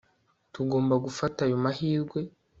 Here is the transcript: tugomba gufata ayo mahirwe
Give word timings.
tugomba 0.53 0.95
gufata 1.05 1.39
ayo 1.47 1.57
mahirwe 1.63 2.19